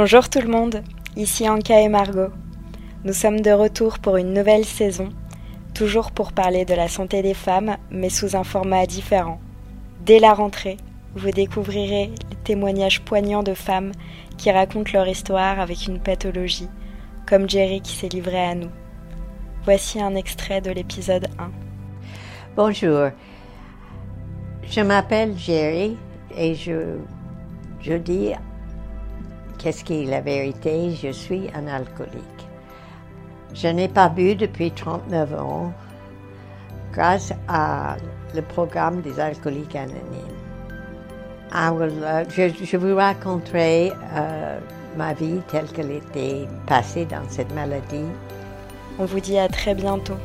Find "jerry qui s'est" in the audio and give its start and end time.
17.50-18.08